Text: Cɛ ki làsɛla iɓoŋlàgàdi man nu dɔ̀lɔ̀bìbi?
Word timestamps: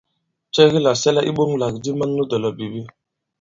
Cɛ 0.53 0.63
ki 0.71 0.79
làsɛla 0.85 1.21
iɓoŋlàgàdi 1.29 1.91
man 1.97 2.11
nu 2.15 2.23
dɔ̀lɔ̀bìbi? 2.29 2.81